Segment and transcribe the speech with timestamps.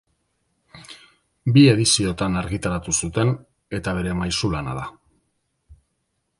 [1.57, 3.35] Bi ediziotan argitaratu zuten
[3.81, 4.91] eta bere maisu-lana da.